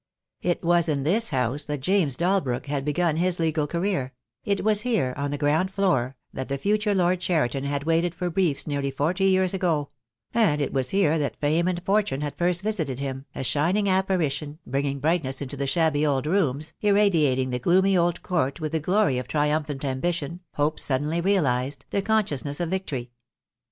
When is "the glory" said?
18.71-19.19